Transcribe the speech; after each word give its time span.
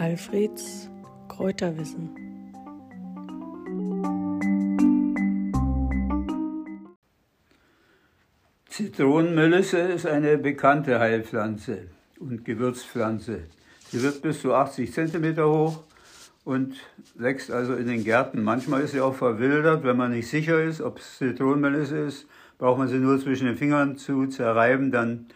Alfreds 0.00 0.88
Kräuterwissen. 1.28 2.08
Zitronenmelisse 8.70 9.78
ist 9.78 10.06
eine 10.06 10.38
bekannte 10.38 10.98
Heilpflanze 11.00 11.88
und 12.18 12.46
Gewürzpflanze. 12.46 13.42
Sie 13.90 14.02
wird 14.02 14.22
bis 14.22 14.40
zu 14.40 14.54
80 14.54 14.90
cm 14.90 15.36
hoch 15.36 15.84
und 16.44 16.76
wächst 17.14 17.50
also 17.50 17.74
in 17.74 17.86
den 17.86 18.02
Gärten. 18.02 18.42
Manchmal 18.42 18.80
ist 18.80 18.92
sie 18.92 19.02
auch 19.02 19.14
verwildert, 19.14 19.84
wenn 19.84 19.98
man 19.98 20.12
nicht 20.12 20.30
sicher 20.30 20.64
ist, 20.64 20.80
ob 20.80 21.00
es 21.00 21.18
Zitronenmelisse 21.18 21.98
ist, 21.98 22.26
braucht 22.56 22.78
man 22.78 22.88
sie 22.88 22.96
nur 22.96 23.20
zwischen 23.20 23.48
den 23.48 23.56
Fingern 23.58 23.98
zu 23.98 24.28
zerreiben, 24.28 24.92
dann 24.92 25.26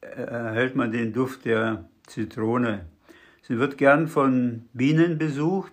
erhält 0.00 0.76
man 0.76 0.92
den 0.92 1.12
Duft 1.12 1.44
der 1.44 1.84
Zitrone. 2.06 2.86
Sie 3.50 3.58
wird 3.58 3.78
gern 3.78 4.06
von 4.06 4.68
Bienen 4.74 5.18
besucht, 5.18 5.72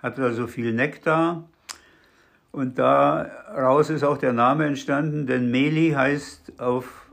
hat 0.00 0.20
also 0.20 0.46
viel 0.46 0.72
Nektar 0.72 1.48
und 2.52 2.78
daraus 2.78 3.90
ist 3.90 4.04
auch 4.04 4.18
der 4.18 4.32
Name 4.32 4.66
entstanden, 4.66 5.26
denn 5.26 5.50
Meli 5.50 5.94
heißt 5.96 6.60
auf 6.60 7.10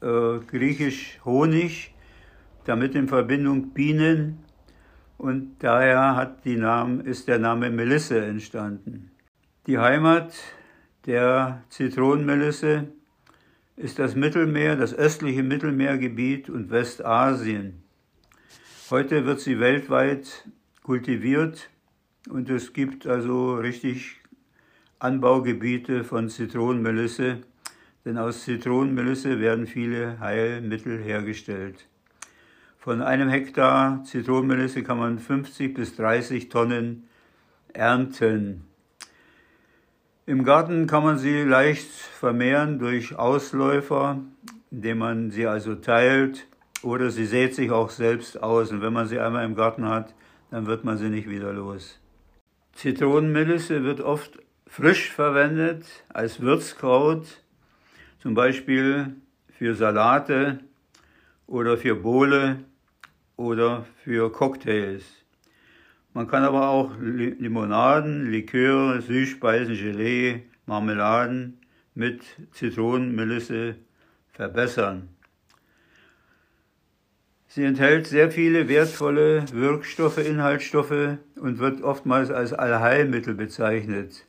äh, 0.00 0.38
Griechisch 0.38 1.20
Honig, 1.26 1.92
damit 2.64 2.94
in 2.94 3.08
Verbindung 3.08 3.74
Bienen 3.74 4.38
und 5.18 5.56
daher 5.58 6.16
hat 6.16 6.46
die 6.46 6.56
Name, 6.56 7.02
ist 7.02 7.28
der 7.28 7.38
Name 7.38 7.68
Melisse 7.68 8.24
entstanden. 8.24 9.10
Die 9.66 9.76
Heimat 9.76 10.32
der 11.04 11.62
Zitronenmelisse 11.68 12.88
ist 13.76 13.98
das 13.98 14.14
Mittelmeer, 14.14 14.76
das 14.76 14.94
östliche 14.94 15.42
Mittelmeergebiet 15.42 16.48
und 16.48 16.70
Westasien. 16.70 17.82
Heute 18.92 19.24
wird 19.24 19.40
sie 19.40 19.58
weltweit 19.58 20.46
kultiviert 20.82 21.70
und 22.28 22.50
es 22.50 22.74
gibt 22.74 23.06
also 23.06 23.54
richtig 23.54 24.20
Anbaugebiete 24.98 26.04
von 26.04 26.28
Zitronenmelisse, 26.28 27.38
denn 28.04 28.18
aus 28.18 28.44
Zitronenmelisse 28.44 29.40
werden 29.40 29.66
viele 29.66 30.20
Heilmittel 30.20 30.98
hergestellt. 30.98 31.86
Von 32.76 33.00
einem 33.00 33.30
Hektar 33.30 34.04
Zitronenmelisse 34.04 34.82
kann 34.82 34.98
man 34.98 35.18
50 35.18 35.72
bis 35.72 35.96
30 35.96 36.50
Tonnen 36.50 37.04
ernten. 37.72 38.64
Im 40.26 40.44
Garten 40.44 40.86
kann 40.86 41.02
man 41.02 41.16
sie 41.16 41.44
leicht 41.44 41.88
vermehren 41.88 42.78
durch 42.78 43.16
Ausläufer, 43.16 44.20
indem 44.70 44.98
man 44.98 45.30
sie 45.30 45.46
also 45.46 45.76
teilt 45.76 46.46
oder 46.82 47.10
sie 47.10 47.26
sät 47.26 47.54
sich 47.54 47.70
auch 47.70 47.90
selbst 47.90 48.42
aus. 48.42 48.70
Und 48.72 48.82
wenn 48.82 48.92
man 48.92 49.06
sie 49.06 49.18
einmal 49.18 49.44
im 49.44 49.54
Garten 49.54 49.88
hat, 49.88 50.14
dann 50.50 50.66
wird 50.66 50.84
man 50.84 50.98
sie 50.98 51.08
nicht 51.08 51.28
wieder 51.28 51.52
los. 51.52 51.98
Zitronenmelisse 52.72 53.84
wird 53.84 54.00
oft 54.00 54.38
frisch 54.66 55.10
verwendet 55.10 55.84
als 56.08 56.40
Würzkraut, 56.40 57.42
zum 58.18 58.34
Beispiel 58.34 59.16
für 59.58 59.74
Salate 59.74 60.60
oder 61.46 61.76
für 61.76 61.94
Bowle 61.94 62.64
oder 63.36 63.84
für 64.02 64.32
Cocktails. 64.32 65.04
Man 66.14 66.28
kann 66.28 66.42
aber 66.42 66.68
auch 66.68 66.92
Limonaden, 66.98 68.30
Liköre, 68.30 69.00
Süßspeisen, 69.00 69.74
Gelee, 69.74 70.42
Marmeladen 70.66 71.58
mit 71.94 72.22
Zitronenmelisse 72.52 73.76
verbessern. 74.32 75.08
Sie 77.54 77.64
enthält 77.64 78.06
sehr 78.06 78.30
viele 78.30 78.66
wertvolle 78.66 79.44
Wirkstoffe, 79.52 80.16
Inhaltsstoffe 80.16 81.18
und 81.38 81.58
wird 81.58 81.82
oftmals 81.82 82.30
als 82.30 82.54
Allheilmittel 82.54 83.34
bezeichnet. 83.34 84.26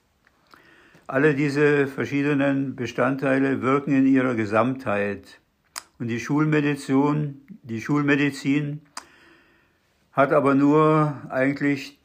Alle 1.07 1.33
diese 1.33 1.87
verschiedenen 1.87 2.75
Bestandteile 2.75 3.61
wirken 3.61 3.93
in 3.93 4.07
ihrer 4.07 4.35
Gesamtheit. 4.35 5.39
Und 5.99 6.09
die 6.09 6.19
Schulmedizin, 6.19 7.41
die 7.63 7.79
Schulmedizin 7.79 8.81
hat 10.11 10.33
aber 10.33 10.53
nur 10.53 11.15
eigentlich 11.29 11.97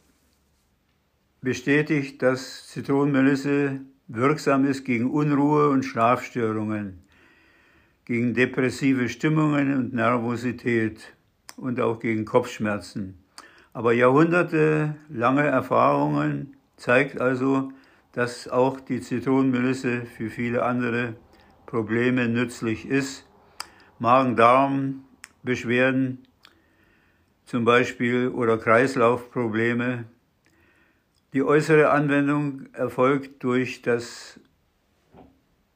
bestätigt, 1.40 2.22
dass 2.22 2.68
Zitronenmelisse 2.68 3.80
wirksam 4.06 4.66
ist 4.66 4.84
gegen 4.84 5.10
Unruhe 5.10 5.68
und 5.70 5.82
Schlafstörungen, 5.82 7.00
gegen 8.08 8.34
depressive 8.34 9.08
Stimmungen 9.10 9.76
und 9.76 9.94
Nervosität 9.94 11.14
und 11.56 11.78
auch 11.78 12.00
gegen 12.00 12.24
Kopfschmerzen. 12.24 13.22
Aber 13.74 13.92
jahrhundertelange 13.92 15.46
Erfahrungen 15.46 16.56
zeigt 16.76 17.20
also, 17.20 17.70
dass 18.12 18.48
auch 18.48 18.80
die 18.80 19.02
Zitronenmelisse 19.02 20.06
für 20.06 20.30
viele 20.30 20.62
andere 20.64 21.16
Probleme 21.66 22.28
nützlich 22.28 22.88
ist. 22.88 23.26
Magen-Darm-Beschwerden 23.98 26.26
zum 27.44 27.66
Beispiel 27.66 28.28
oder 28.28 28.56
Kreislaufprobleme. 28.56 30.04
Die 31.34 31.42
äußere 31.42 31.90
Anwendung 31.90 32.72
erfolgt 32.72 33.44
durch 33.44 33.82
das 33.82 34.40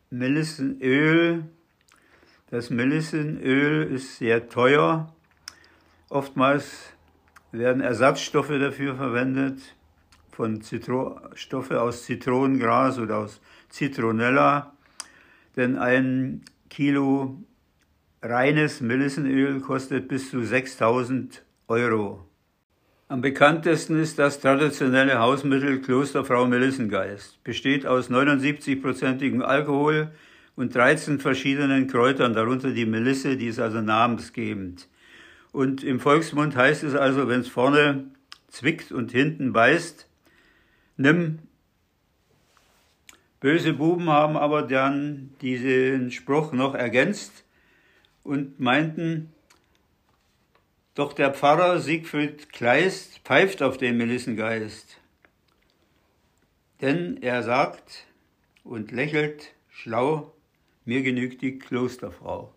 Melissenöl. 0.09 1.44
Das 2.52 2.68
Melissenöl 2.68 3.90
ist 3.94 4.18
sehr 4.18 4.50
teuer. 4.50 5.10
Oftmals 6.10 6.92
werden 7.50 7.80
Ersatzstoffe 7.80 8.50
dafür 8.50 8.94
verwendet, 8.94 9.74
von 10.32 10.60
Zitro 10.60 11.18
Stoffe 11.34 11.80
aus 11.80 12.04
Zitronengras 12.04 12.98
oder 12.98 13.20
aus 13.20 13.40
Zitronella. 13.70 14.74
Denn 15.56 15.78
ein 15.78 16.42
Kilo 16.68 17.42
reines 18.20 18.82
Melissenöl 18.82 19.60
kostet 19.60 20.08
bis 20.08 20.30
zu 20.30 20.44
6000 20.44 21.42
Euro. 21.69 22.28
Am 23.08 23.22
bekanntesten 23.22 23.98
ist 23.98 24.19
das 24.19 24.40
traditionelle 24.40 25.19
Hausmittel 25.19 25.80
Klosterfrau 25.80 26.46
Melissengeist. 26.46 27.42
Besteht 27.44 27.86
aus 27.86 28.10
79-prozentigem 28.10 29.40
Alkohol 29.40 30.12
und 30.56 30.74
13 30.74 31.18
verschiedenen 31.18 31.86
Kräutern, 31.86 32.34
darunter 32.34 32.70
die 32.70 32.86
Melisse, 32.86 33.36
die 33.36 33.46
ist 33.46 33.58
also 33.58 33.80
namensgebend. 33.80 34.88
Und 35.52 35.82
im 35.84 36.00
Volksmund 36.00 36.56
heißt 36.56 36.82
es 36.82 36.94
also, 36.94 37.28
wenn 37.28 37.40
es 37.40 37.48
vorne 37.48 38.10
zwickt 38.48 38.92
und 38.92 39.12
hinten 39.12 39.52
beißt, 39.52 40.06
nimm. 40.96 41.38
Böse 43.40 43.72
Buben 43.72 44.08
haben 44.08 44.36
aber 44.36 44.62
dann 44.62 45.30
diesen 45.40 46.10
Spruch 46.12 46.52
noch 46.52 46.74
ergänzt 46.74 47.44
und 48.22 48.60
meinten, 48.60 49.32
doch 50.94 51.12
der 51.12 51.32
Pfarrer 51.32 51.80
Siegfried 51.80 52.52
Kleist 52.52 53.20
pfeift 53.24 53.62
auf 53.62 53.78
den 53.78 53.96
Melissengeist. 53.96 54.98
Denn 56.80 57.16
er 57.22 57.42
sagt 57.42 58.06
und 58.62 58.92
lächelt 58.92 59.54
schlau, 59.70 60.34
mir 60.84 61.03
genügt 61.03 61.43
die 61.43 61.59
Klosterfrau. 61.59 62.53